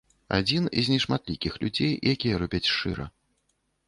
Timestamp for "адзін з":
0.35-0.91